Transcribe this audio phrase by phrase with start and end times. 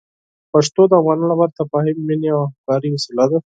[0.51, 3.37] پښتو د افغانانو لپاره د تفاهم، مینې او همکارۍ وسیله ده.